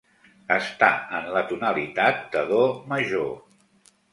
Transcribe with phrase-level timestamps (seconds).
[0.55, 2.65] Està en la tonalitat de do
[2.95, 3.31] major.